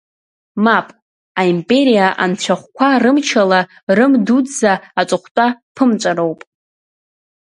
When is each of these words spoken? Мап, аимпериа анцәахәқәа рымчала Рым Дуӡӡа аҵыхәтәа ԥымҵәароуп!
Мап, 0.63 0.87
аимпериа 1.39 2.07
анцәахәқәа 2.23 2.89
рымчала 3.03 3.61
Рым 3.97 4.13
Дуӡӡа 4.25 4.73
аҵыхәтәа 4.99 5.45
ԥымҵәароуп! 5.75 6.39